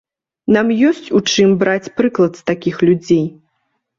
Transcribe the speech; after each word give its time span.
Нам 0.55 0.71
ёсць 0.91 1.11
у 1.19 1.19
чым 1.33 1.51
браць 1.63 1.93
прыклад 1.99 2.33
з 2.39 2.47
такіх 2.49 2.75
людзей. 2.89 3.23